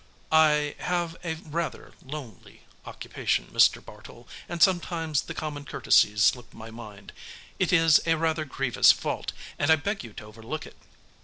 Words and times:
"I 0.31 0.73
have 0.79 1.15
a 1.23 1.35
rather 1.35 1.93
lonely 2.03 2.63
occupation, 2.87 3.45
Mr. 3.53 3.85
Bartle, 3.85 4.27
and 4.49 4.59
sometimes 4.63 5.21
the 5.21 5.35
common 5.35 5.63
courtesies 5.63 6.23
slip 6.23 6.55
my 6.55 6.71
mind. 6.71 7.13
It 7.59 7.71
is 7.71 8.01
a 8.07 8.17
rather 8.17 8.43
grievous 8.45 8.91
fault 8.91 9.31
and 9.59 9.69
I 9.69 9.75
beg 9.75 10.03
you 10.03 10.13
to 10.13 10.25
overlook 10.25 10.65
it. 10.65 10.75